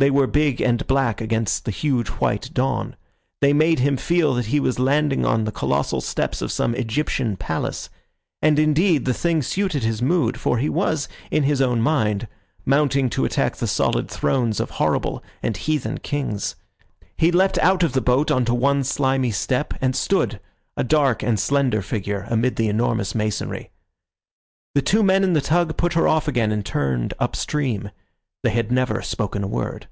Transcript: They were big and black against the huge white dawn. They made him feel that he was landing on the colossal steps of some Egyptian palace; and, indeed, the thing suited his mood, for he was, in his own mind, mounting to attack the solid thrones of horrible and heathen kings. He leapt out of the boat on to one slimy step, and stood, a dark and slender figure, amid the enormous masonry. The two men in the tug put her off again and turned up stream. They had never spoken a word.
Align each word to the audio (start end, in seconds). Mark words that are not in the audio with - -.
They 0.00 0.12
were 0.12 0.28
big 0.28 0.60
and 0.60 0.86
black 0.86 1.20
against 1.20 1.64
the 1.64 1.72
huge 1.72 2.06
white 2.06 2.54
dawn. 2.54 2.94
They 3.40 3.52
made 3.52 3.80
him 3.80 3.96
feel 3.96 4.32
that 4.34 4.46
he 4.46 4.60
was 4.60 4.78
landing 4.78 5.26
on 5.26 5.42
the 5.42 5.50
colossal 5.50 6.00
steps 6.00 6.40
of 6.40 6.52
some 6.52 6.72
Egyptian 6.76 7.36
palace; 7.36 7.90
and, 8.40 8.60
indeed, 8.60 9.06
the 9.06 9.12
thing 9.12 9.42
suited 9.42 9.82
his 9.82 10.00
mood, 10.00 10.38
for 10.38 10.58
he 10.58 10.68
was, 10.68 11.08
in 11.32 11.42
his 11.42 11.60
own 11.60 11.82
mind, 11.82 12.28
mounting 12.64 13.10
to 13.10 13.24
attack 13.24 13.56
the 13.56 13.66
solid 13.66 14.08
thrones 14.08 14.60
of 14.60 14.70
horrible 14.70 15.20
and 15.42 15.56
heathen 15.56 15.98
kings. 15.98 16.54
He 17.16 17.32
leapt 17.32 17.58
out 17.58 17.82
of 17.82 17.92
the 17.92 18.00
boat 18.00 18.30
on 18.30 18.44
to 18.44 18.54
one 18.54 18.84
slimy 18.84 19.32
step, 19.32 19.74
and 19.80 19.96
stood, 19.96 20.38
a 20.76 20.84
dark 20.84 21.24
and 21.24 21.40
slender 21.40 21.82
figure, 21.82 22.24
amid 22.30 22.54
the 22.54 22.68
enormous 22.68 23.16
masonry. 23.16 23.72
The 24.76 24.82
two 24.82 25.02
men 25.02 25.24
in 25.24 25.32
the 25.32 25.40
tug 25.40 25.76
put 25.76 25.94
her 25.94 26.06
off 26.06 26.28
again 26.28 26.52
and 26.52 26.64
turned 26.64 27.14
up 27.18 27.34
stream. 27.34 27.90
They 28.44 28.50
had 28.50 28.70
never 28.70 29.02
spoken 29.02 29.42
a 29.42 29.48
word. 29.48 29.88